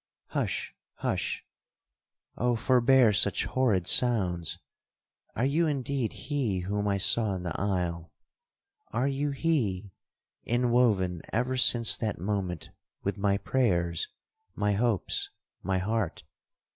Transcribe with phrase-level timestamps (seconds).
[0.29, 4.57] '—'Hush!—hush!—Oh forbear such horrid sounds!
[5.35, 8.11] Are you indeed he whom I saw in the isle?
[8.87, 9.91] Are you he,
[10.43, 12.71] inwoven ever since that moment
[13.03, 14.07] with my prayers,
[14.55, 15.29] my hopes,
[15.61, 16.23] my heart?